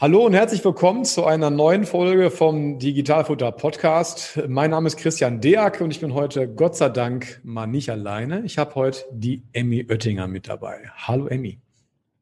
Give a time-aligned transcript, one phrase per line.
[0.00, 4.40] Hallo und herzlich willkommen zu einer neuen Folge vom Digitalfutter Podcast.
[4.48, 8.40] Mein Name ist Christian Deak und ich bin heute Gott sei Dank mal nicht alleine.
[8.46, 10.90] Ich habe heute die Emmy Oettinger mit dabei.
[10.96, 11.58] Hallo Emmy.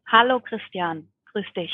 [0.09, 1.71] Hallo Christian, grüß dich.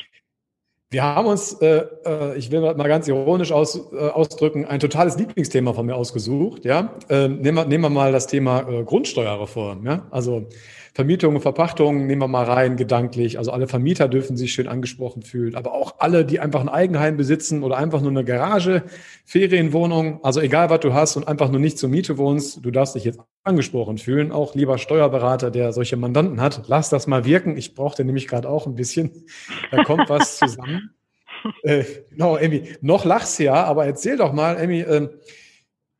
[0.90, 5.16] Wir haben uns, äh, äh ich will mal ganz ironisch aus, äh, ausdrücken, ein totales
[5.16, 6.66] Lieblingsthema von mir ausgesucht.
[6.66, 6.98] Ja?
[7.08, 9.86] Äh, nehmen, wir, nehmen wir mal das Thema äh, Grundsteuerreform.
[9.86, 10.06] Ja?
[10.10, 10.50] Also
[10.94, 13.36] Vermietung und Verpachtung nehmen wir mal rein, gedanklich.
[13.36, 17.16] Also alle Vermieter dürfen sich schön angesprochen fühlen, aber auch alle, die einfach ein Eigenheim
[17.16, 18.84] besitzen oder einfach nur eine Garage,
[19.24, 22.94] Ferienwohnung, also egal was du hast und einfach nur nicht zur Miete wohnst, du darfst
[22.94, 24.30] dich jetzt angesprochen fühlen.
[24.30, 27.56] Auch lieber Steuerberater, der solche Mandanten hat, lass das mal wirken.
[27.56, 29.24] Ich brauchte nämlich gerade auch ein bisschen.
[29.72, 30.90] Da kommt was zusammen.
[31.64, 35.08] äh, genau, Emmy, noch lachst ja, aber erzähl doch mal, Emmy, äh,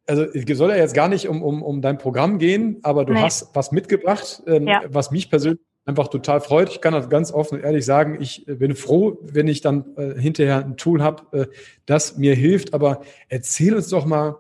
[0.06, 3.12] also es soll ja jetzt gar nicht um, um, um dein Programm gehen, aber du
[3.14, 3.20] nee.
[3.20, 4.83] hast was mitgebracht, ähm, ja.
[4.88, 6.70] was mich persönlich einfach total freut.
[6.70, 10.19] Ich kann das ganz offen und ehrlich sagen, ich bin froh, wenn ich dann äh,
[10.19, 11.46] hinterher ein Tool habe, äh,
[11.86, 12.74] das mir hilft.
[12.74, 14.36] Aber erzähl uns doch mal,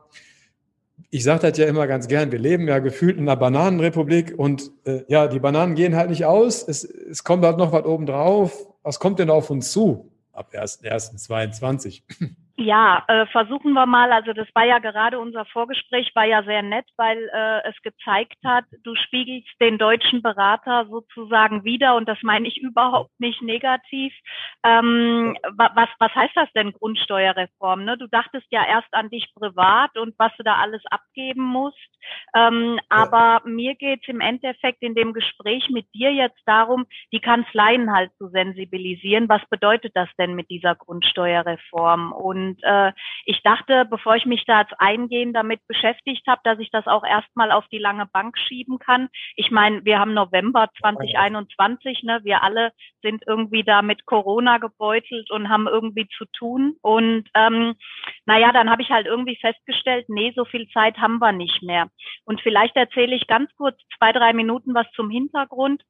[1.10, 4.70] ich sage das ja immer ganz gern, wir leben ja gefühlt in einer Bananenrepublik und
[4.84, 6.66] äh, ja, die Bananen gehen halt nicht aus.
[6.66, 8.66] Es, es kommt halt noch was oben drauf.
[8.82, 12.02] Was kommt denn auf uns zu ab 1.1.22?
[12.56, 14.12] Ja, äh, versuchen wir mal.
[14.12, 18.36] Also das war ja gerade unser Vorgespräch, war ja sehr nett, weil äh, es gezeigt
[18.44, 24.14] hat, du spiegelst den deutschen Berater sozusagen wieder und das meine ich überhaupt nicht negativ.
[24.62, 27.84] Ähm, was, was heißt das denn Grundsteuerreform?
[27.84, 27.98] Ne?
[27.98, 31.78] Du dachtest ja erst an dich privat und was du da alles abgeben musst.
[32.36, 37.92] Ähm, aber mir geht's im Endeffekt in dem Gespräch mit dir jetzt darum, die Kanzleien
[37.92, 39.28] halt zu sensibilisieren.
[39.28, 42.12] Was bedeutet das denn mit dieser Grundsteuerreform?
[42.12, 42.92] Und und äh,
[43.24, 47.04] ich dachte, bevor ich mich da jetzt eingehend damit beschäftigt habe, dass ich das auch
[47.04, 49.08] erstmal auf die lange Bank schieben kann.
[49.36, 52.20] Ich meine, wir haben November 2021, ne?
[52.22, 52.72] Wir alle
[53.02, 56.76] sind irgendwie da mit Corona gebeutelt und haben irgendwie zu tun.
[56.82, 57.74] Und ähm,
[58.26, 61.88] naja, dann habe ich halt irgendwie festgestellt, nee, so viel Zeit haben wir nicht mehr.
[62.24, 65.82] Und vielleicht erzähle ich ganz kurz zwei, drei Minuten was zum Hintergrund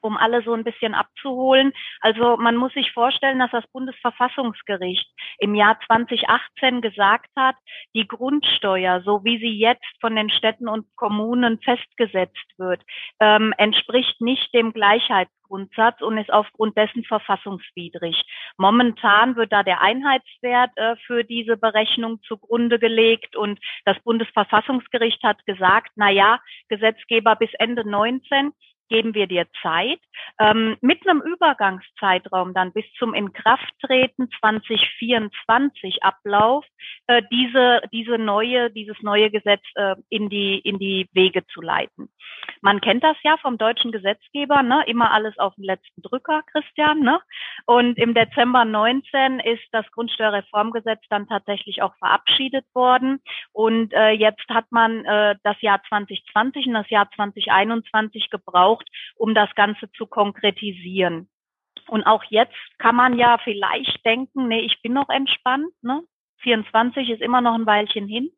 [0.00, 1.72] um alle so ein bisschen abzuholen.
[2.00, 5.06] Also man muss sich vorstellen, dass das Bundesverfassungsgericht
[5.38, 7.56] im Jahr 2018 gesagt hat,
[7.94, 12.82] die Grundsteuer, so wie sie jetzt von den Städten und Kommunen festgesetzt wird,
[13.20, 18.22] ähm, entspricht nicht dem Gleichheitsgrundsatz und ist aufgrund dessen verfassungswidrig.
[18.56, 25.44] Momentan wird da der Einheitswert äh, für diese Berechnung zugrunde gelegt und das Bundesverfassungsgericht hat
[25.46, 28.52] gesagt, na ja, Gesetzgeber bis Ende 19
[28.88, 30.00] geben wir dir Zeit,
[30.38, 36.64] ähm, mit einem Übergangszeitraum dann bis zum Inkrafttreten 2024 Ablauf,
[37.06, 42.08] äh, diese, diese neue, dieses neue Gesetz äh, in die, in die Wege zu leiten.
[42.60, 44.82] Man kennt das ja vom deutschen Gesetzgeber, ne?
[44.86, 47.00] immer alles auf den letzten Drücker, Christian.
[47.00, 47.20] Ne?
[47.64, 53.20] Und im Dezember 19 ist das Grundsteuerreformgesetz dann tatsächlich auch verabschiedet worden.
[53.52, 58.75] Und äh, jetzt hat man äh, das Jahr 2020 und das Jahr 2021 gebraucht,
[59.16, 61.28] um das Ganze zu konkretisieren.
[61.88, 66.02] Und auch jetzt kann man ja vielleicht denken, nee, ich bin noch entspannt, ne?
[66.42, 68.30] 24 ist immer noch ein Weilchen hin.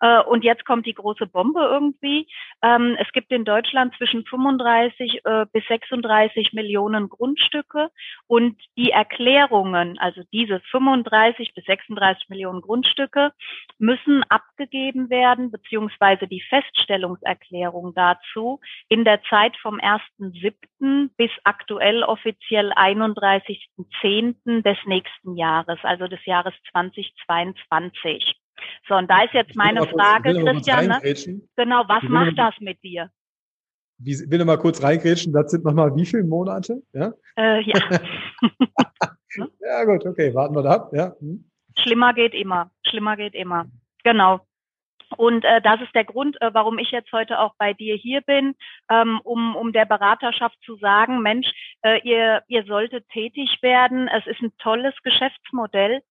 [0.00, 2.26] Äh, und jetzt kommt die große Bombe irgendwie.
[2.62, 7.90] Ähm, es gibt in Deutschland zwischen 35 äh, bis 36 Millionen Grundstücke
[8.26, 13.32] und die Erklärungen, also diese 35 bis 36 Millionen Grundstücke,
[13.78, 21.10] müssen abgegeben werden, beziehungsweise die Feststellungserklärung dazu in der Zeit vom 1.7.
[21.16, 24.62] bis aktuell offiziell 31.10.
[24.62, 28.36] des nächsten Jahres, also des Jahres 2022.
[28.88, 31.40] So, und da ist jetzt meine Frage, kurz, Christian, ne?
[31.56, 33.10] genau, was macht das mit dir?
[34.04, 36.82] Ich will noch mal kurz reingrätschen, das sind noch mal wie viele Monate?
[36.92, 37.80] Ja, äh, ja.
[39.60, 40.90] ja gut, okay, warten wir da ab.
[40.92, 41.14] Ja.
[41.20, 41.50] Hm.
[41.78, 43.66] Schlimmer geht immer, schlimmer geht immer.
[44.04, 44.40] Genau.
[45.16, 48.20] Und äh, das ist der Grund, äh, warum ich jetzt heute auch bei dir hier
[48.20, 48.54] bin,
[48.90, 51.46] ähm, um, um der Beraterschaft zu sagen, Mensch,
[51.82, 54.08] äh, ihr, ihr solltet tätig werden.
[54.08, 56.02] Es ist ein tolles Geschäftsmodell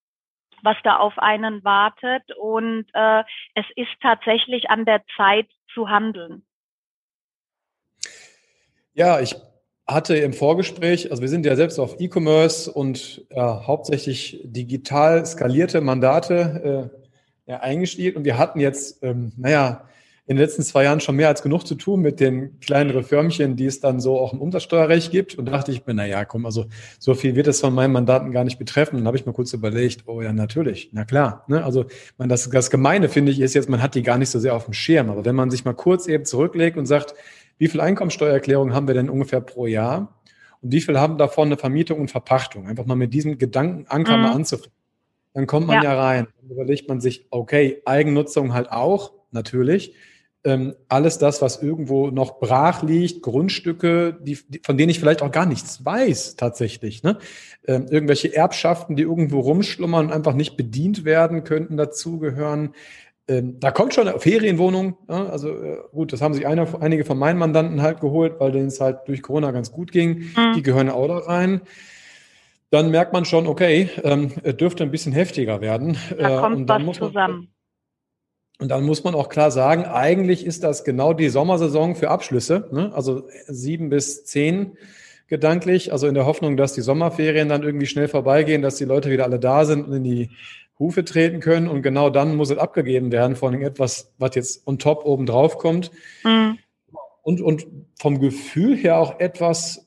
[0.64, 2.22] was da auf einen wartet.
[2.38, 3.22] Und äh,
[3.54, 6.44] es ist tatsächlich an der Zeit zu handeln.
[8.94, 9.34] Ja, ich
[9.86, 15.80] hatte im Vorgespräch, also wir sind ja selbst auf E-Commerce und ja, hauptsächlich digital skalierte
[15.80, 16.90] Mandate
[17.46, 19.86] äh, ja, eingestiegen und wir hatten jetzt, ähm, naja,
[20.26, 23.56] in den letzten zwei Jahren schon mehr als genug zu tun mit den kleineren Firmchen,
[23.56, 25.34] die es dann so auch im Umsatzsteuerrecht gibt.
[25.34, 26.64] Und dachte ich mir, na ja, komm, also
[26.98, 28.94] so viel wird es von meinen Mandaten gar nicht betreffen.
[28.94, 31.44] Und dann habe ich mir kurz überlegt, oh ja, natürlich, na klar.
[31.48, 31.62] Ne?
[31.62, 31.84] Also
[32.16, 34.54] man, das, das Gemeine, finde ich, ist jetzt, man hat die gar nicht so sehr
[34.54, 35.10] auf dem Schirm.
[35.10, 37.14] Aber wenn man sich mal kurz eben zurücklegt und sagt,
[37.58, 40.22] wie viel Einkommensteuererklärungen haben wir denn ungefähr pro Jahr?
[40.62, 42.66] Und wie viel haben davon eine Vermietung und Verpachtung?
[42.66, 44.22] Einfach mal mit diesem Gedankenanker mhm.
[44.22, 44.72] mal anzufangen.
[45.34, 46.28] Dann kommt man ja, ja rein.
[46.40, 49.94] Dann überlegt man sich, okay, Eigennutzung halt auch, natürlich
[50.44, 55.22] ähm, alles das, was irgendwo noch brach liegt, Grundstücke, die, die, von denen ich vielleicht
[55.22, 57.02] auch gar nichts weiß tatsächlich.
[57.02, 57.18] Ne?
[57.66, 62.74] Ähm, irgendwelche Erbschaften, die irgendwo rumschlummern und einfach nicht bedient werden, könnten dazugehören.
[63.26, 64.98] Ähm, da kommt schon eine Ferienwohnung.
[65.08, 65.26] Ja?
[65.26, 68.68] Also äh, gut, das haben sich eine, einige von meinen Mandanten halt geholt, weil denen
[68.68, 70.30] es halt durch Corona ganz gut ging.
[70.36, 70.52] Mhm.
[70.56, 71.62] Die gehören auch da rein
[72.70, 75.96] dann merkt man schon, okay, ähm, dürfte ein bisschen heftiger werden.
[76.18, 77.53] Da kommt äh, und dann was zusammen.
[78.60, 82.68] Und dann muss man auch klar sagen, eigentlich ist das genau die Sommersaison für Abschlüsse,
[82.72, 82.92] ne?
[82.94, 84.76] also sieben bis zehn
[85.26, 89.10] gedanklich, also in der Hoffnung, dass die Sommerferien dann irgendwie schnell vorbeigehen, dass die Leute
[89.10, 90.30] wieder alle da sind und in die
[90.78, 91.68] Hufe treten können.
[91.68, 95.58] Und genau dann muss es abgegeben werden von etwas, was jetzt on top oben drauf
[95.58, 95.90] kommt.
[96.22, 96.58] Mhm.
[97.22, 97.66] Und, und
[97.98, 99.83] vom Gefühl her auch etwas,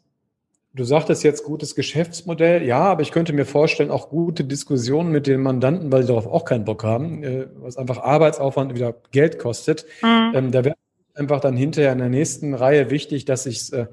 [0.78, 2.64] Du sagtest jetzt gutes Geschäftsmodell.
[2.64, 6.28] Ja, aber ich könnte mir vorstellen, auch gute Diskussionen mit den Mandanten, weil sie darauf
[6.28, 9.88] auch keinen Bock haben, äh, was einfach Arbeitsaufwand wieder Geld kostet.
[10.04, 10.32] Mhm.
[10.36, 10.76] Ähm, da wäre
[11.16, 13.88] einfach dann hinterher in der nächsten Reihe wichtig, dass ich es äh,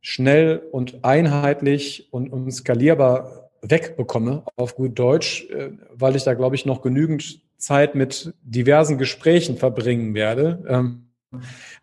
[0.00, 6.54] schnell und einheitlich und, und skalierbar wegbekomme, auf gut Deutsch, äh, weil ich da, glaube
[6.54, 10.64] ich, noch genügend Zeit mit diversen Gesprächen verbringen werde.
[10.68, 11.08] Ähm,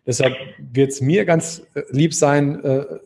[0.06, 2.58] deshalb wird es mir ganz lieb sein,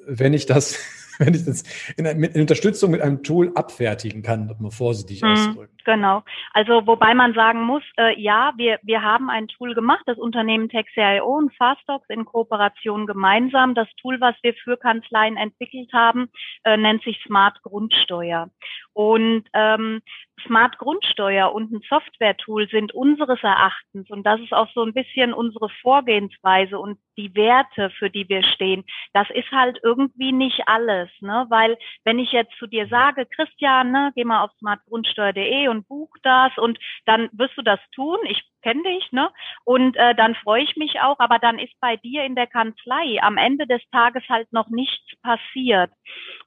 [0.07, 0.79] wenn ich das
[1.21, 1.63] wenn ich das
[1.97, 5.77] in, in, Unterstützung mit einem Tool abfertigen kann, um vorsichtig mhm, auszudrücken.
[5.85, 6.23] Genau.
[6.53, 10.69] Also wobei man sagen muss, äh, ja, wir, wir haben ein Tool gemacht, das Unternehmen
[10.69, 13.75] TechCIO und Fastox in Kooperation gemeinsam.
[13.75, 16.29] Das Tool, was wir für Kanzleien entwickelt haben,
[16.65, 18.51] äh, nennt sich Smart Grundsteuer.
[18.93, 20.03] Und ähm,
[20.47, 25.33] Smart Grundsteuer und ein Software-Tool sind unseres Erachtens, und das ist auch so ein bisschen
[25.33, 31.11] unsere Vorgehensweise und die Werte, für die wir stehen, das ist halt irgendwie nicht alles,
[31.21, 31.47] ne?
[31.51, 36.11] Weil wenn ich jetzt zu dir sage, Christian, ne, geh mal auf smartgrundsteuer.de und buch
[36.23, 38.19] das und dann wirst du das tun.
[38.25, 39.31] Ich kenne dich, ne?
[39.65, 43.19] Und äh, dann freue ich mich auch, aber dann ist bei dir in der Kanzlei
[43.23, 45.91] am Ende des Tages halt noch nichts passiert.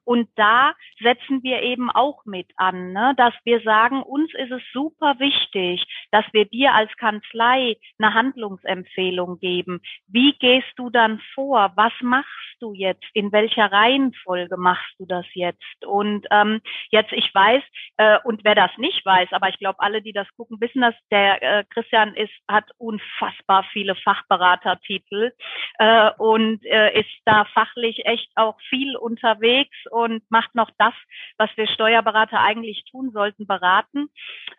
[0.06, 3.14] Und da setzen wir eben auch mit an, ne?
[3.18, 9.40] dass wir sagen, uns ist es super wichtig, dass wir dir als Kanzlei eine Handlungsempfehlung
[9.40, 9.82] geben.
[10.08, 11.72] Wie gehst du dann vor?
[11.76, 13.06] Was machst du jetzt?
[13.14, 15.86] In welcher Reihenfolge machst du das jetzt?
[15.86, 17.64] Und ähm, jetzt, ich weiß,
[17.98, 20.96] äh, und wer das nicht weiß, aber ich glaube, alle, die das gucken, wissen, dass
[21.12, 25.32] der äh, Christian ist, hat unfassbar viele Fachberatertitel
[25.80, 30.94] äh, und äh, ist da fachlich echt auch viel unterwegs und macht noch das,
[31.38, 34.10] was wir Steuerberater eigentlich tun sollten, beraten.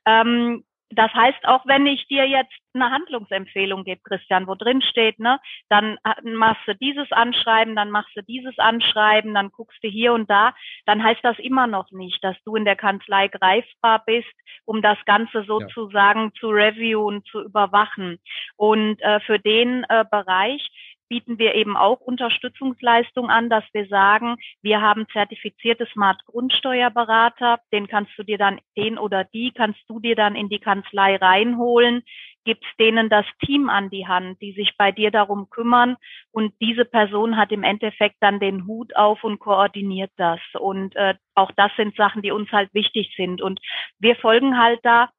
[0.07, 5.19] Ähm, das heißt, auch wenn ich dir jetzt eine Handlungsempfehlung gebe, Christian, wo drin steht,
[5.19, 10.13] ne, dann machst du dieses Anschreiben, dann machst du dieses Anschreiben, dann guckst du hier
[10.13, 10.55] und da,
[10.87, 14.35] dann heißt das immer noch nicht, dass du in der Kanzlei greifbar bist,
[14.65, 16.41] um das Ganze sozusagen ja.
[16.41, 18.19] zu reviewen, zu überwachen.
[18.57, 20.69] Und äh, für den äh, Bereich
[21.15, 27.87] bieten wir eben auch Unterstützungsleistung an, dass wir sagen, wir haben zertifizierte Smart Grundsteuerberater, den
[27.87, 32.03] kannst du dir dann, den oder die kannst du dir dann in die Kanzlei reinholen,
[32.45, 35.95] gibst denen das Team an die Hand, die sich bei dir darum kümmern.
[36.33, 40.41] Und diese Person hat im Endeffekt dann den Hut auf und koordiniert das.
[40.59, 43.41] Und äh, auch das sind Sachen, die uns halt wichtig sind.
[43.41, 43.61] Und
[44.01, 45.11] wir folgen halt da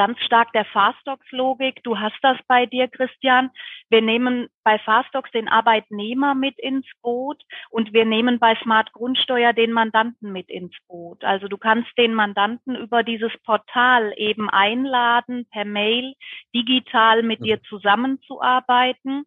[0.00, 1.82] ganz stark der Fastox-Logik.
[1.82, 3.50] Du hast das bei dir, Christian.
[3.90, 9.52] Wir nehmen bei Fastox den Arbeitnehmer mit ins Boot und wir nehmen bei Smart Grundsteuer
[9.52, 11.22] den Mandanten mit ins Boot.
[11.22, 16.14] Also du kannst den Mandanten über dieses Portal eben einladen, per Mail,
[16.54, 19.26] digital mit dir zusammenzuarbeiten.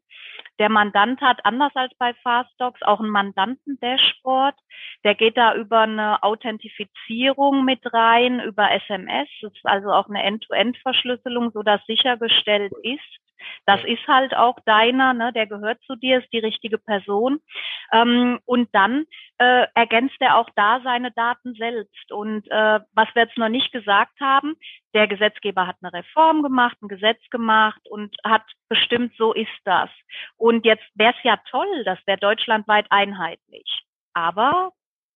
[0.59, 4.55] Der Mandant hat anders als bei Fastox auch einen Mandanten-Dashboard.
[5.03, 9.29] Der geht da über eine Authentifizierung mit rein, über SMS.
[9.41, 13.19] Das ist also auch eine End-to-End-Verschlüsselung, sodass sichergestellt ist,
[13.65, 17.39] das ist halt auch deiner, ne, der gehört zu dir, ist die richtige Person.
[17.91, 19.05] Ähm, und dann
[19.37, 22.11] äh, ergänzt er auch da seine Daten selbst.
[22.11, 24.55] Und äh, was wir jetzt noch nicht gesagt haben,
[24.93, 29.89] der Gesetzgeber hat eine Reform gemacht, ein Gesetz gemacht und hat bestimmt, so ist das.
[30.37, 33.83] Und jetzt wäre es ja toll, das wäre deutschlandweit einheitlich.
[34.13, 34.71] aber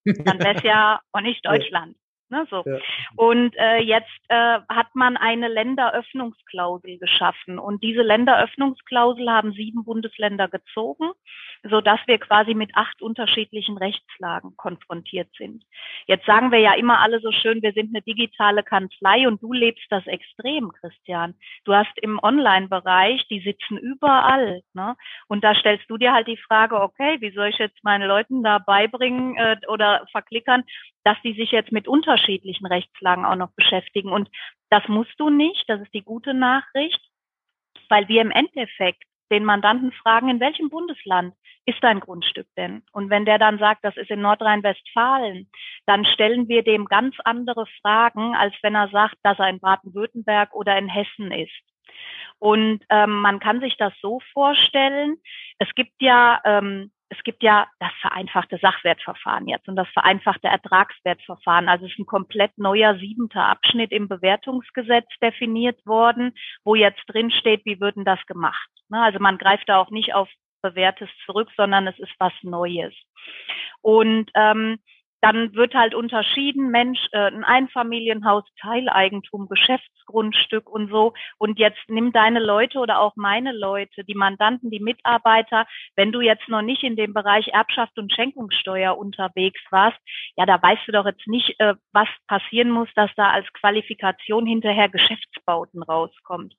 [0.05, 1.95] dann wäre es ja auch nicht Deutschland.
[2.29, 2.61] Ne, so.
[2.65, 2.77] Ja.
[3.15, 10.49] Und äh, jetzt äh, hat man eine Länderöffnungsklausel geschaffen und diese Länderöffnungsklausel haben sieben Bundesländer
[10.49, 11.11] gezogen,
[11.63, 15.63] so dass wir quasi mit acht unterschiedlichen Rechtslagen konfrontiert sind.
[16.05, 19.53] Jetzt sagen wir ja immer alle so schön, wir sind eine digitale Kanzlei und du
[19.53, 21.35] lebst das extrem, Christian.
[21.65, 24.95] Du hast im Online-Bereich, die sitzen überall, ne?
[25.27, 28.43] Und da stellst du dir halt die Frage, okay, wie soll ich jetzt meine Leuten
[28.43, 30.63] da beibringen äh, oder verklickern,
[31.03, 34.11] dass die sich jetzt mit unterschiedlichen Rechtslagen auch noch beschäftigen.
[34.11, 34.29] Und
[34.69, 36.99] das musst du nicht, das ist die gute Nachricht,
[37.89, 41.33] weil wir im Endeffekt den Mandanten fragen, in welchem Bundesland
[41.65, 42.83] ist dein Grundstück denn?
[42.91, 45.49] Und wenn der dann sagt, das ist in Nordrhein-Westfalen,
[45.85, 50.53] dann stellen wir dem ganz andere Fragen, als wenn er sagt, dass er in Baden-Württemberg
[50.53, 51.51] oder in Hessen ist.
[52.39, 55.17] Und ähm, man kann sich das so vorstellen,
[55.59, 61.69] es gibt ja ähm, es gibt ja das vereinfachte Sachwertverfahren jetzt und das vereinfachte Ertragswertverfahren.
[61.69, 66.33] Also es ist ein komplett neuer siebenter Abschnitt im Bewertungsgesetz definiert worden,
[66.63, 68.69] wo jetzt drin steht, wie würden das gemacht.
[68.89, 69.01] Ne?
[69.01, 70.29] Also man greift da auch nicht auf
[70.61, 72.93] Bewährtes zurück, sondern es ist was Neues.
[73.81, 74.79] Und ähm,
[75.21, 81.13] dann wird halt unterschieden, Mensch, äh, ein Einfamilienhaus, Teileigentum, Geschäftsgrundstück und so.
[81.37, 86.21] Und jetzt nimm deine Leute oder auch meine Leute, die Mandanten, die Mitarbeiter, wenn du
[86.21, 89.97] jetzt noch nicht in dem Bereich Erbschaft und Schenkungssteuer unterwegs warst,
[90.35, 94.45] ja, da weißt du doch jetzt nicht, äh, was passieren muss, dass da als Qualifikation
[94.45, 96.53] hinterher Geschäftsbauten rauskommt.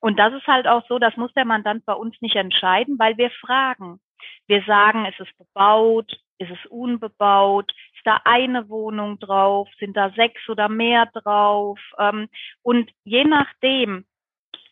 [0.00, 3.16] Und das ist halt auch so, das muss der Mandant bei uns nicht entscheiden, weil
[3.16, 4.00] wir fragen.
[4.46, 6.12] Wir sagen, ist es bebaut?
[6.38, 7.72] Ist es unbebaut?
[7.98, 9.68] Ist da eine Wohnung drauf?
[9.80, 11.80] Sind da sechs oder mehr drauf?
[11.98, 12.28] Ähm,
[12.62, 14.04] und je nachdem,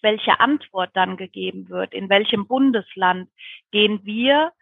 [0.00, 3.28] welche Antwort dann gegeben wird, in welchem Bundesland,
[3.72, 4.52] gehen wir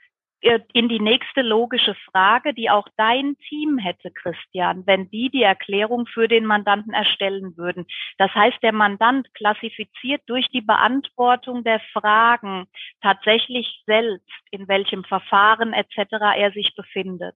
[0.73, 6.07] in die nächste logische Frage, die auch dein Team hätte, Christian, wenn die die Erklärung
[6.07, 7.87] für den Mandanten erstellen würden.
[8.19, 12.67] Das heißt, der Mandant klassifiziert durch die Beantwortung der Fragen
[13.01, 16.13] tatsächlich selbst, in welchem Verfahren etc.
[16.37, 17.35] er sich befindet.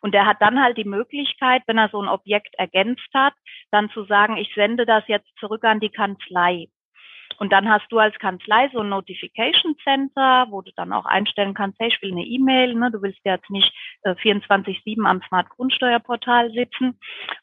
[0.00, 3.34] Und er hat dann halt die Möglichkeit, wenn er so ein Objekt ergänzt hat,
[3.70, 6.68] dann zu sagen, ich sende das jetzt zurück an die Kanzlei.
[7.38, 11.54] Und dann hast du als Kanzlei so ein Notification Center, wo du dann auch einstellen
[11.54, 12.90] kannst, hey, ich will eine E-Mail, ne?
[12.90, 13.72] du willst ja jetzt nicht
[14.02, 16.98] äh, 24-7 am Smart Grundsteuerportal sitzen.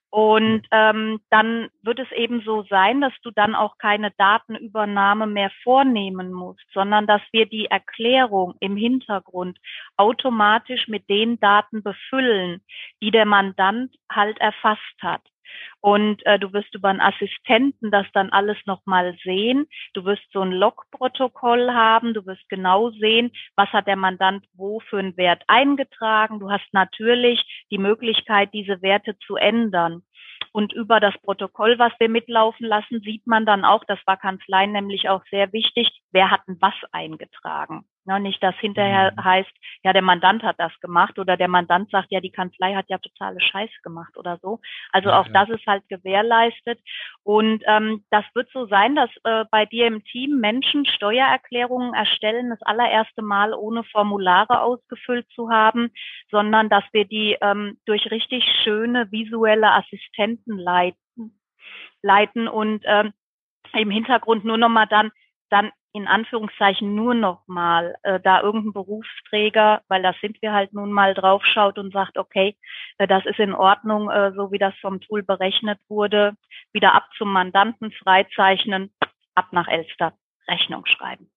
[0.10, 5.50] Und ähm, dann wird es eben so sein, dass du dann auch keine Datenübernahme mehr
[5.64, 9.58] vornehmen musst, sondern dass wir die Erklärung im Hintergrund
[9.96, 12.62] automatisch mit den Daten befüllen,
[13.02, 15.22] die der Mandant halt erfasst hat.
[15.80, 19.68] Und äh, du wirst über einen Assistenten das dann alles nochmal sehen.
[19.94, 22.14] Du wirst so ein Logprotokoll haben.
[22.14, 26.40] Du wirst genau sehen, was hat der Mandant wo für einen Wert eingetragen.
[26.40, 30.04] Du hast natürlich die Möglichkeit, diese Werte zu ändern.
[30.54, 34.72] Und über das Protokoll, was wir mitlaufen lassen, sieht man dann auch, das war Kanzleien
[34.72, 37.86] nämlich auch sehr wichtig, wer hat denn was eingetragen.
[38.06, 39.24] Ja, nicht, dass hinterher mhm.
[39.24, 39.52] heißt,
[39.84, 42.98] ja, der Mandant hat das gemacht oder der Mandant sagt, ja, die Kanzlei hat ja
[42.98, 44.60] totale Scheiße gemacht oder so.
[44.92, 45.34] Also ja, auch ja.
[45.34, 46.80] das ist halt gewährleistet.
[47.24, 52.50] Und ähm, das wird so sein, dass äh, bei dir im Team Menschen Steuererklärungen erstellen,
[52.50, 55.92] das allererste Mal ohne Formulare ausgefüllt zu haben,
[56.32, 61.40] sondern dass wir die ähm, durch richtig schöne visuelle Assistenten leiten,
[62.02, 63.14] leiten und ähm,
[63.74, 65.12] im Hintergrund nur nochmal dann
[65.52, 70.74] dann in Anführungszeichen nur noch mal äh, da irgendein Berufsträger, weil das sind wir halt
[70.74, 72.56] nun mal draufschaut und sagt, okay,
[72.98, 76.36] äh, das ist in Ordnung, äh, so wie das vom Tool berechnet wurde,
[76.72, 78.92] wieder ab zum Mandanten freizeichnen,
[79.36, 80.14] ab nach Elster
[80.48, 81.30] Rechnung schreiben.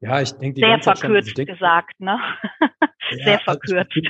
[0.00, 2.18] Ja, ich denke, die sehr verkürzt schon, gesagt, ne?
[3.12, 3.96] Ja, sehr also verkürzt.
[3.96, 4.02] ich,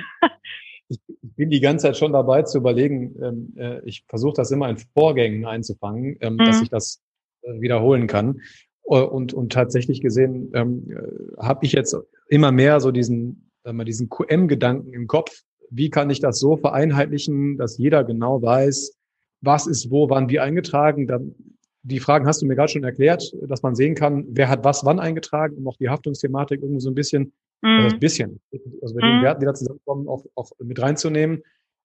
[1.00, 3.14] bin, ich, bin, die ganze Zeit schon dabei zu überlegen.
[3.22, 6.44] Ähm, äh, ich versuche das immer in Vorgängen einzufangen, ähm, mhm.
[6.44, 7.02] dass ich das
[7.40, 8.42] äh, wiederholen kann.
[8.90, 11.96] Äh, und, und tatsächlich gesehen ähm, äh, habe ich jetzt
[12.28, 15.42] immer mehr so diesen, wir, diesen QM-Gedanken im Kopf.
[15.70, 18.96] Wie kann ich das so vereinheitlichen, dass jeder genau weiß,
[19.42, 21.06] was ist wo, wann, wie eingetragen?
[21.06, 21.34] Dann,
[21.82, 24.84] die Fragen hast du mir gerade schon erklärt, dass man sehen kann, wer hat was
[24.84, 27.32] wann eingetragen, um auch die Haftungsthematik irgendwo so ein bisschen,
[27.62, 27.84] mhm.
[27.84, 28.40] also ein bisschen,
[28.82, 29.12] also bei mhm.
[29.12, 31.42] den Werten, die da zusammenkommen, auch, auch mit reinzunehmen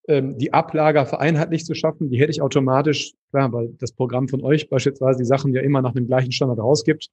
[0.07, 4.43] ähm, die Ablager vereinheitlich zu schaffen, die hätte ich automatisch, klar, weil das Programm von
[4.43, 7.09] euch beispielsweise die Sachen ja immer nach dem gleichen Standard rausgibt,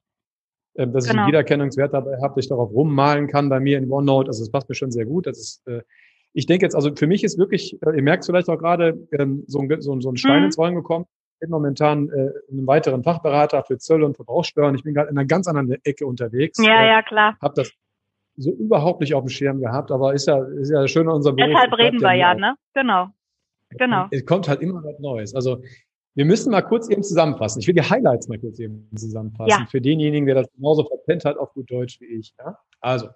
[0.75, 1.14] äh, dass genau.
[1.14, 4.28] ich einen Wiedererkennungswert dabei habe, dass ich darauf rummalen kann bei mir in OneNote.
[4.28, 5.26] Also das passt mir schon sehr gut.
[5.26, 5.82] Das ist, äh,
[6.34, 9.44] ich denke jetzt, also für mich ist wirklich, äh, ihr merkt vielleicht auch gerade, ähm,
[9.46, 10.44] so, ein, so, so ein Stein mhm.
[10.46, 11.06] ins Rollen gekommen.
[11.34, 14.75] Ich bin momentan äh, in einem weiteren Fachberater für Zölle und Verbrauchssteuern.
[14.75, 16.58] Ich bin gerade in einer ganz anderen Ecke unterwegs.
[16.62, 17.37] Ja, äh, ja, klar.
[17.40, 17.72] Hab das
[18.37, 21.51] so überhaupt nicht auf dem Schirm gehabt, aber ist ja, ist ja schön unser Beruf.
[21.53, 22.55] Deshalb reden wir ja, ne?
[22.75, 23.09] Genau.
[23.79, 24.07] Genau.
[24.11, 25.35] Es kommt halt immer was Neues.
[25.35, 25.62] Also
[26.15, 27.61] wir müssen mal kurz eben zusammenfassen.
[27.61, 29.51] Ich will die Highlights mal kurz eben zusammenfassen.
[29.51, 29.67] Ja.
[29.71, 32.35] Für denjenigen, der das genauso verpennt hat, auf gut Deutsch wie ich.
[32.39, 32.59] Ja?
[32.81, 33.09] Also,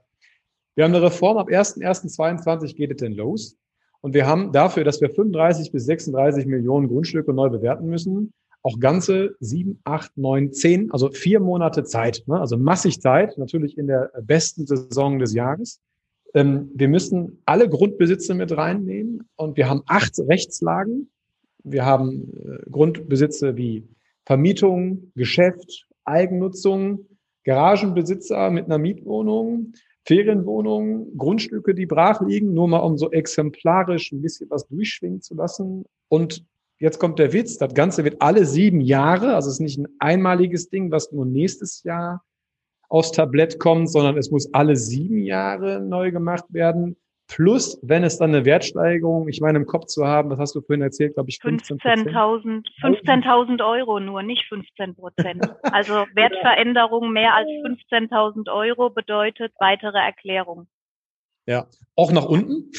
[0.74, 3.56] wir haben eine Reform ab 1.1.22 geht es denn los.
[4.00, 8.32] Und wir haben dafür, dass wir 35 bis 36 Millionen Grundstücke neu bewerten müssen,
[8.66, 12.24] auch ganze sieben, acht, neun, zehn, also vier Monate Zeit.
[12.26, 12.40] Ne?
[12.40, 15.80] Also massig Zeit, natürlich in der besten Saison des Jahres.
[16.34, 21.08] Ähm, wir müssen alle Grundbesitze mit reinnehmen und wir haben acht Rechtslagen.
[21.62, 23.86] Wir haben äh, Grundbesitze wie
[24.24, 27.06] Vermietung, Geschäft, Eigennutzung,
[27.44, 34.22] Garagenbesitzer mit einer Mietwohnung, Ferienwohnungen, Grundstücke, die brach liegen, nur mal um so exemplarisch ein
[34.22, 36.44] bisschen was durchschwingen zu lassen und
[36.78, 39.88] Jetzt kommt der Witz, das Ganze wird alle sieben Jahre, also es ist nicht ein
[39.98, 42.22] einmaliges Ding, was nur nächstes Jahr
[42.88, 46.96] aufs Tablett kommt, sondern es muss alle sieben Jahre neu gemacht werden.
[47.28, 50.60] Plus, wenn es dann eine Wertsteigerung, ich meine, im Kopf zu haben, was hast du
[50.60, 55.42] vorhin erzählt, glaube ich, 15.000 15 Euro nur, nicht 15 Prozent.
[55.62, 60.68] Also Wertveränderung mehr als 15.000 Euro bedeutet weitere Erklärung.
[61.46, 61.66] Ja,
[61.96, 62.70] auch nach unten?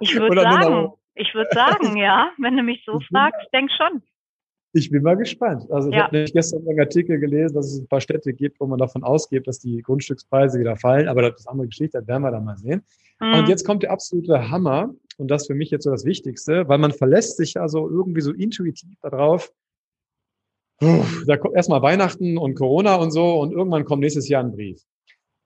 [0.00, 4.02] ich würde sagen, ich würde sagen, ja, wenn du mich so fragst, denk schon.
[4.72, 5.70] Ich bin mal gespannt.
[5.70, 6.04] Also ich ja.
[6.04, 9.02] habe nämlich gestern einen Artikel gelesen, dass es ein paar Städte gibt, wo man davon
[9.02, 11.08] ausgeht, dass die Grundstückspreise wieder fallen.
[11.08, 12.82] Aber das ist eine andere Geschichte, das werden wir dann mal sehen.
[13.18, 13.34] Mhm.
[13.34, 14.94] Und jetzt kommt der absolute Hammer.
[15.18, 18.22] Und das für mich jetzt so das Wichtigste, weil man verlässt sich ja so irgendwie
[18.22, 19.52] so intuitiv darauf.
[20.80, 24.80] Da kommt erstmal Weihnachten und Corona und so und irgendwann kommt nächstes Jahr ein Brief.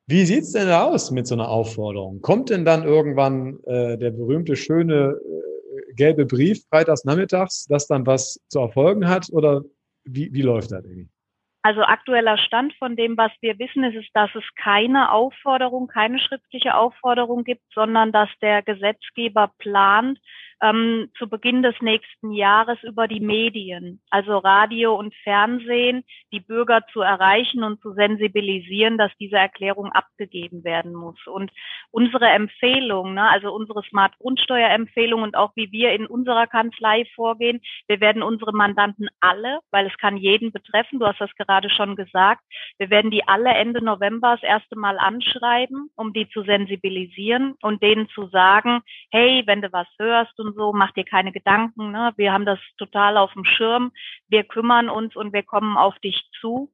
[0.06, 2.21] Wie sieht's denn da aus mit so einer Aufforderung?
[2.21, 5.18] Kommt denn dann irgendwann äh, der berühmte, schöne
[5.96, 9.28] gelbe Brief freitags nachmittags, das dann was zu erfolgen hat?
[9.32, 9.62] Oder
[10.04, 11.08] wie, wie läuft das irgendwie?
[11.62, 16.74] Also aktueller Stand von dem, was wir wissen, ist, dass es keine Aufforderung, keine schriftliche
[16.74, 20.18] Aufforderung gibt, sondern dass der Gesetzgeber plant,
[20.62, 26.82] ähm, zu Beginn des nächsten Jahres über die Medien, also Radio und Fernsehen, die Bürger
[26.93, 31.19] zu erreichen und zu sensibilisieren, dass diese Erklärung abgegeben werden muss.
[31.26, 31.50] Und
[31.90, 37.60] unsere Empfehlung, ne, also unsere Smart Grundsteuerempfehlung und auch wie wir in unserer Kanzlei vorgehen,
[37.86, 41.97] wir werden unsere Mandanten alle, weil es kann jeden betreffen, du hast das gerade schon
[41.97, 42.43] gesagt,
[42.78, 47.82] wir werden die alle Ende November das erste Mal anschreiben, um die zu sensibilisieren und
[47.82, 51.91] denen zu sagen, hey, wenn du was hörst und so, mach dir keine Gedanken.
[51.91, 52.13] Ne?
[52.17, 53.93] Wir haben das total auf dem Schirm.
[54.28, 56.73] Wir kümmern uns und wir kommen auf dich zu.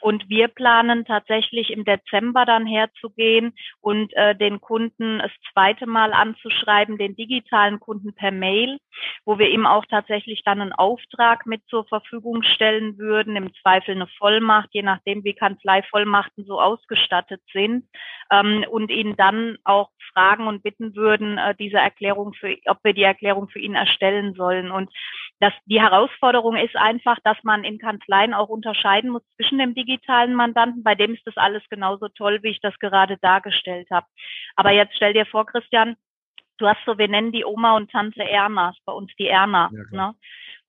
[0.00, 6.12] Und wir planen tatsächlich im Dezember dann herzugehen und äh, den Kunden das zweite Mal
[6.12, 8.78] anzuschreiben, den digitalen Kunden per Mail,
[9.24, 13.92] wo wir ihm auch tatsächlich dann einen Auftrag mit zur Verfügung stellen würden, im Zweifel
[13.92, 17.86] eine Vollmacht, je nachdem, wie Kanzleivollmachten so ausgestattet sind,
[18.32, 22.92] ähm, und ihn dann auch fragen und bitten würden, äh, diese Erklärung für, ob wir
[22.92, 24.70] die Erklärung für ihn erstellen sollen.
[24.70, 24.90] Und
[25.40, 30.34] das, die Herausforderung ist einfach, dass man in Kanzleien auch unterscheiden muss zwischen dem digitalen
[30.34, 34.06] Mandanten, bei dem ist das alles genauso toll, wie ich das gerade dargestellt habe.
[34.56, 35.96] Aber jetzt stell dir vor, Christian,
[36.58, 39.70] du hast so, wir nennen die Oma und Tante Erna, bei uns die Erna.
[39.72, 40.14] Ja, ne?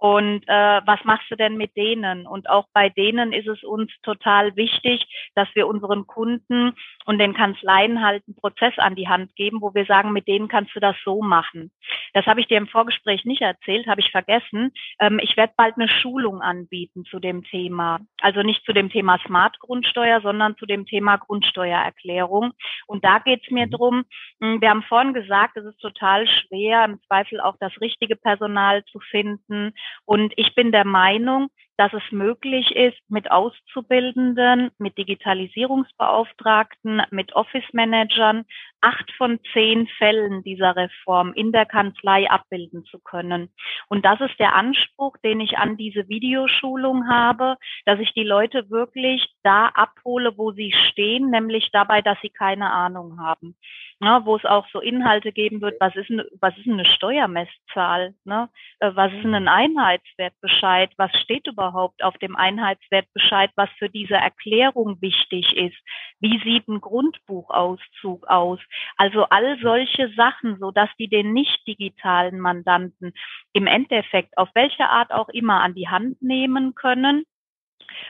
[0.04, 2.28] Und äh, was machst du denn mit denen?
[2.28, 5.02] Und auch bei denen ist es uns total wichtig,
[5.34, 6.74] dass wir unseren Kunden
[7.06, 10.50] und den Kanzleien halt einen Prozess an die Hand geben, wo wir sagen, mit denen
[10.50, 11.72] kannst du das so machen.
[12.13, 14.74] Das habe ich dir im Vorgespräch nicht erzählt, habe ich vergessen.
[15.00, 18.02] Ähm, ich werde bald eine Schulung anbieten zu dem Thema.
[18.20, 22.52] Also nicht zu dem Thema Smart Grundsteuer, sondern zu dem Thema Grundsteuererklärung.
[22.88, 23.72] Und da geht es mir mhm.
[23.72, 24.04] drum.
[24.42, 28.84] Hm, wir haben vorhin gesagt, es ist total schwer, im Zweifel auch das richtige Personal
[28.84, 29.74] zu finden.
[30.06, 38.45] Und ich bin der Meinung, dass es möglich ist, mit Auszubildenden, mit Digitalisierungsbeauftragten, mit Office-Managern
[38.84, 43.50] acht von zehn Fällen dieser Reform in der Kanzlei abbilden zu können.
[43.88, 48.69] Und das ist der Anspruch, den ich an diese Videoschulung habe, dass ich die Leute
[48.69, 53.56] wirklich da abhole, wo sie stehen, nämlich dabei, dass sie keine Ahnung haben.
[54.00, 58.13] Ne, wo es auch so Inhalte geben wird, was ist, eine, was ist eine Steuermesszahl,
[58.26, 58.50] ne?
[58.80, 65.00] Äh, was ist ein Einheitswertbescheid, was steht überhaupt auf dem Einheitswertbescheid, was für diese Erklärung
[65.00, 65.78] wichtig ist,
[66.19, 68.60] wie sieht ein Grundbuchauszug aus,
[68.97, 73.13] also all solche Sachen, so dass die den nicht digitalen Mandanten
[73.53, 77.25] im Endeffekt auf welche Art auch immer an die Hand nehmen können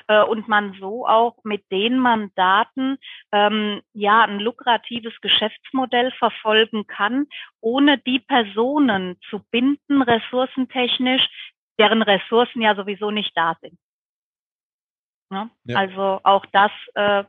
[0.08, 2.98] äh, und man so auch mit den Mandaten
[3.32, 7.28] ähm, ja ein lukratives Geschäftsmodell verfolgen kann,
[7.62, 11.28] ohne die Personen zu binden, ressourcentechnisch,
[11.80, 13.78] deren Ressourcen ja sowieso nicht da sind.
[15.30, 15.50] Ne?
[15.66, 15.78] Ja.
[15.78, 17.24] Also auch das äh,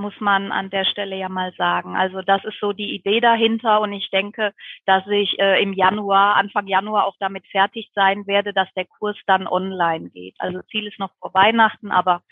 [0.00, 1.94] muss man an der Stelle ja mal sagen.
[1.94, 4.52] Also das ist so die Idee dahinter und ich denke,
[4.86, 9.16] dass ich äh, im Januar, Anfang Januar auch damit fertig sein werde, dass der Kurs
[9.26, 10.34] dann online geht.
[10.38, 12.22] Also Ziel ist noch vor Weihnachten, aber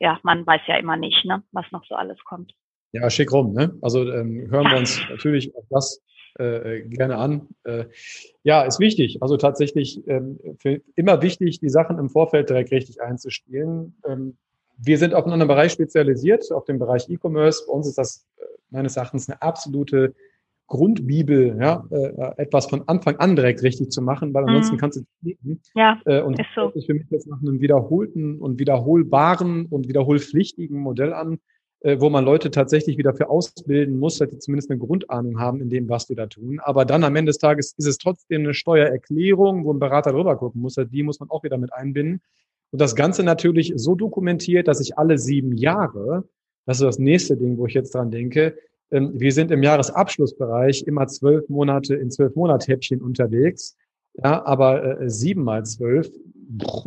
[0.00, 2.52] ja, man weiß ja immer nicht, ne, was noch so alles kommt.
[2.92, 3.52] Ja, schick rum.
[3.52, 3.76] Ne?
[3.82, 4.70] Also ähm, hören ja.
[4.72, 6.02] wir uns natürlich auch das
[6.38, 7.48] äh, gerne an.
[7.64, 7.86] Äh,
[8.42, 9.18] ja, ist wichtig.
[9.20, 10.38] Also tatsächlich ähm,
[10.96, 14.00] immer wichtig, die Sachen im Vorfeld direkt richtig einzuspielen.
[14.06, 14.38] Ähm,
[14.78, 17.64] wir sind auf einen anderen Bereich spezialisiert, auf den Bereich E-Commerce.
[17.66, 20.14] Bei uns ist das äh, meines Erachtens eine absolute
[20.68, 24.78] Grundbibel, ja, äh, etwas von Anfang an direkt richtig zu machen, weil ansonsten mhm.
[24.78, 25.62] kannst du klicken.
[25.74, 26.70] Ja, äh, und ist so.
[26.74, 31.38] das für mich jetzt nach einem wiederholten und wiederholbaren und wiederholpflichtigen Modell an,
[31.80, 35.62] äh, wo man Leute tatsächlich wieder für ausbilden muss, dass die zumindest eine Grundahnung haben
[35.62, 36.60] in dem, was die da tun.
[36.62, 40.36] Aber dann am Ende des Tages ist es trotzdem eine Steuererklärung, wo ein Berater drüber
[40.36, 40.74] gucken muss.
[40.74, 42.20] Die muss man auch wieder mit einbinden.
[42.70, 46.28] Und das Ganze natürlich so dokumentiert, dass ich alle sieben Jahre,
[46.66, 48.56] das ist das nächste Ding, wo ich jetzt dran denke,
[48.90, 53.76] ähm, wir sind im Jahresabschlussbereich immer zwölf Monate in zwölf Monat-Häppchen unterwegs.
[54.14, 56.10] Ja, aber äh, sieben mal zwölf,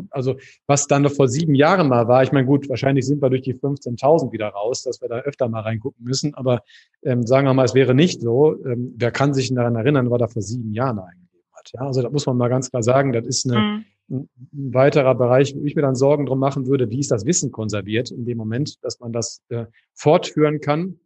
[0.09, 0.35] also
[0.67, 3.43] was dann noch vor sieben Jahren mal war, ich meine, gut, wahrscheinlich sind wir durch
[3.43, 6.63] die 15.000 wieder raus, dass wir da öfter mal reingucken müssen, aber
[7.03, 8.57] ähm, sagen wir mal, es wäre nicht so.
[8.65, 11.20] Ähm, wer kann sich daran erinnern, was er vor sieben Jahren eingegeben
[11.61, 11.71] hat?
[11.73, 14.29] Ja, also da muss man mal ganz klar sagen, das ist eine, mhm ein
[14.73, 18.11] weiterer Bereich, wo ich mir dann Sorgen drum machen würde, wie ist das Wissen konserviert
[18.11, 20.99] in dem Moment, dass man das äh, fortführen kann.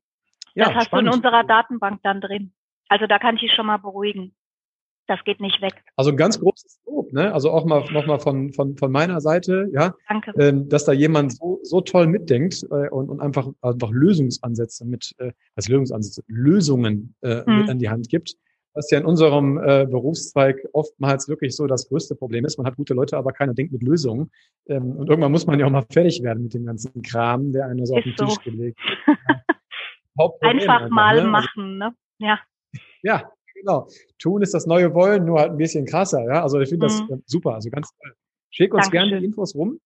[0.56, 1.08] Ja, das hast spannend.
[1.08, 2.54] du in unserer Datenbank dann drin.
[2.90, 4.36] Also da kann ich dich schon mal beruhigen.
[5.08, 5.74] Das geht nicht weg.
[5.96, 7.32] Also ein ganz großes Lob, ne?
[7.32, 9.94] Also auch mal nochmal von, von, von meiner Seite, ja.
[10.10, 10.34] Danke.
[10.40, 15.14] Ähm, dass da jemand so, so toll mitdenkt äh, und, und einfach, einfach Lösungsansätze mit,
[15.20, 17.60] äh, als Lösungsansätze, Lösungen äh, hm.
[17.60, 18.36] mit an die Hand gibt
[18.76, 22.58] was ja in unserem äh, Berufszweig oftmals wirklich so das größte Problem ist.
[22.58, 24.30] Man hat gute Leute, aber keiner denkt mit Lösungen.
[24.68, 27.68] Ähm, und irgendwann muss man ja auch mal fertig werden mit dem ganzen Kram, der
[27.68, 28.26] einer so ist auf den so.
[28.26, 28.80] Tisch gelegt
[30.18, 31.22] Einfach einfach, mal ne?
[31.22, 31.94] Also machen, ne?
[32.20, 32.40] Ja.
[33.02, 33.88] Ja, genau.
[34.18, 36.42] Tun ist das neue Wollen, nur halt ein bisschen krasser, ja.
[36.42, 36.90] Also ich finde mhm.
[36.90, 38.14] das äh, super, also ganz toll.
[38.50, 39.10] Schick uns Dankeschön.
[39.10, 39.80] gerne die Infos rum.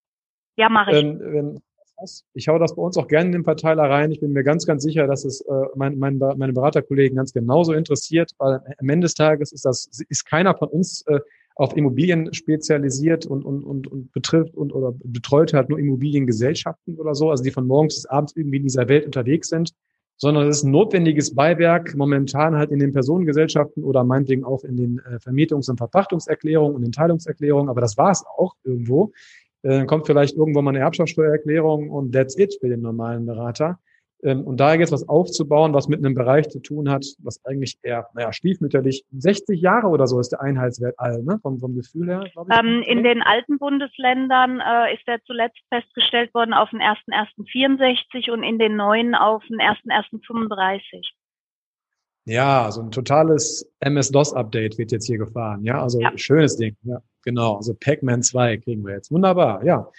[0.55, 0.97] Ja, mache ich.
[0.97, 1.61] Ähm, wenn,
[2.01, 2.25] hast.
[2.33, 4.11] Ich hau das bei uns auch gerne in den Verteiler rein.
[4.11, 7.73] Ich bin mir ganz, ganz sicher, dass es äh, mein, mein, meine Beraterkollegen ganz genauso
[7.73, 11.19] interessiert, weil am Ende des Tages ist das, ist keiner von uns äh,
[11.55, 17.15] auf Immobilien spezialisiert und, und, und, und betrifft und oder betreut halt nur Immobiliengesellschaften oder
[17.15, 19.73] so, also die von morgens bis abends irgendwie in dieser Welt unterwegs sind,
[20.15, 24.77] sondern es ist ein notwendiges Beiwerk momentan halt in den Personengesellschaften oder meinetwegen auch in
[24.77, 29.11] den äh, Vermietungs- und Verpachtungserklärungen und den Teilungserklärungen, aber das war es auch irgendwo.
[29.63, 33.79] Äh, dann kommt vielleicht irgendwo mal eine Erbschaftssteuererklärung und that's it für den normalen Berater.
[34.21, 37.77] Ähm, und da jetzt was aufzubauen, was mit einem Bereich zu tun hat, was eigentlich
[37.83, 41.39] eher, naja, stiefmütterlich, 60 Jahre oder so ist der Einheitswert all, ne?
[41.41, 42.35] vom, vom Gefühl her, ich.
[42.51, 48.43] Ähm, in den alten Bundesländern äh, ist der zuletzt festgestellt worden auf den 1.1.64 und
[48.43, 51.18] in den neuen auf den 1.1.35.
[52.29, 55.63] Ja, so ein totales MS-DOS-Update wird jetzt hier gefahren.
[55.63, 56.11] Ja, also ja.
[56.15, 56.75] schönes Ding.
[56.83, 57.55] Ja, genau.
[57.55, 59.09] Also Pac-Man 2 kriegen wir jetzt.
[59.09, 59.89] Wunderbar, ja.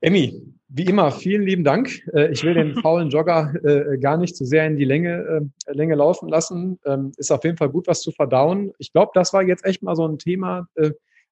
[0.00, 2.06] Emmy, wie immer, vielen lieben Dank.
[2.12, 5.72] Äh, ich will den faulen Jogger äh, gar nicht zu sehr in die Länge, äh,
[5.72, 6.78] Länge laufen lassen.
[6.86, 8.70] Ähm, ist auf jeden Fall gut, was zu verdauen.
[8.78, 10.68] Ich glaube, das war jetzt echt mal so ein Thema,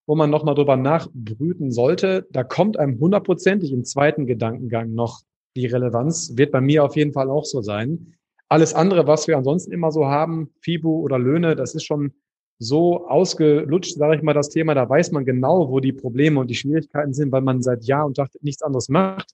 [0.05, 2.27] wo man nochmal drüber nachbrüten sollte.
[2.29, 5.21] Da kommt einem hundertprozentig im zweiten Gedankengang noch
[5.55, 6.33] die Relevanz.
[6.35, 8.15] Wird bei mir auf jeden Fall auch so sein.
[8.53, 12.13] Alles andere, was wir ansonsten immer so haben, FIBU oder Löhne, das ist schon
[12.59, 14.75] so ausgelutscht, sage ich mal, das Thema.
[14.75, 18.05] Da weiß man genau, wo die Probleme und die Schwierigkeiten sind, weil man seit Jahr
[18.05, 19.31] und Tag nichts anderes macht.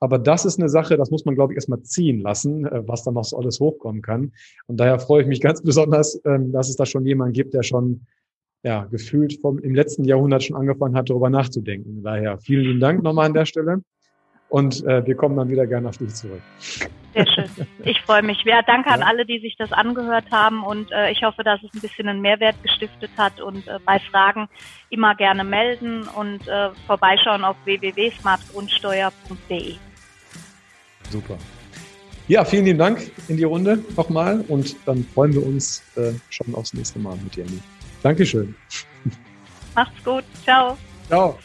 [0.00, 3.04] Aber das ist eine Sache, das muss man, glaube ich, erstmal ziehen lassen, äh, was
[3.04, 4.32] da noch so alles hochkommen kann.
[4.66, 7.64] Und daher freue ich mich ganz besonders, ähm, dass es da schon jemanden gibt, der
[7.64, 8.06] schon
[8.62, 12.02] ja, gefühlt vom, im letzten Jahrhundert schon angefangen hat, darüber nachzudenken.
[12.02, 13.82] Daher vielen lieben Dank nochmal an der Stelle.
[14.54, 16.40] Und äh, wir kommen dann wieder gerne auf dich zurück.
[17.12, 17.50] Sehr schön.
[17.82, 18.40] Ich freue mich.
[18.44, 18.94] Ja, danke ja.
[18.94, 22.06] an alle, die sich das angehört haben und äh, ich hoffe, dass es ein bisschen
[22.06, 24.48] einen Mehrwert gestiftet hat und äh, bei Fragen
[24.90, 29.74] immer gerne melden und äh, vorbeischauen auf www.smartgrundsteuer.de.
[31.10, 31.36] Super.
[32.28, 36.54] Ja, vielen lieben Dank in die Runde nochmal und dann freuen wir uns äh, schon
[36.54, 37.44] aufs nächste Mal mit dir.
[38.04, 38.54] Dankeschön.
[39.74, 40.22] Macht's gut.
[40.44, 40.78] Ciao.
[41.08, 41.40] Ciao.